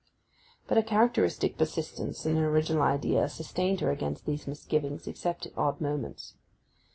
[0.67, 5.55] But her characteristic persistence in an original idea sustained her against these misgivings except at
[5.55, 6.33] odd moments.